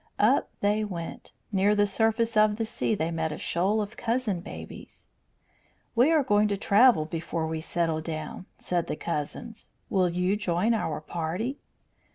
Up 0.17 0.49
they 0.61 0.83
went. 0.83 1.31
Near 1.51 1.75
the 1.75 1.85
surface 1.85 2.35
of 2.35 2.55
the 2.55 2.65
sea 2.65 2.95
they 2.95 3.11
met 3.11 3.31
a 3.31 3.37
shoal 3.37 3.83
of 3.83 3.97
cousin 3.97 4.39
babies. 4.39 5.05
"We 5.93 6.09
are 6.11 6.23
going 6.23 6.47
to 6.47 6.57
travel 6.57 7.05
before 7.05 7.45
we 7.45 7.61
settle 7.61 8.01
down," 8.01 8.47
said 8.57 8.87
the 8.87 8.95
cousins. 8.95 9.69
"Will 9.91 10.09
you 10.09 10.35
join 10.37 10.73
our 10.73 11.01
party?" 11.01 11.59